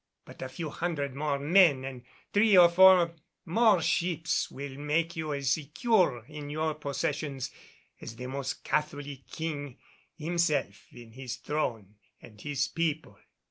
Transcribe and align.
But 0.25 0.41
a 0.41 0.49
few 0.49 0.69
hundred 0.71 1.13
more 1.13 1.37
men 1.37 1.85
and 1.85 2.03
three 2.33 2.57
or 2.57 2.69
four 2.69 3.13
more 3.45 3.83
ships 3.83 4.49
will 4.49 4.75
make 4.79 5.15
you 5.15 5.31
as 5.31 5.51
secure 5.51 6.25
in 6.27 6.49
your 6.49 6.73
possessions 6.73 7.51
as 8.01 8.15
the 8.15 8.25
most 8.25 8.63
Catholic 8.63 9.27
King 9.27 9.77
himself 10.15 10.87
in 10.91 11.11
his 11.11 11.35
throne 11.35 11.97
and 12.19 12.41
his 12.41 12.67
people." 12.67 13.19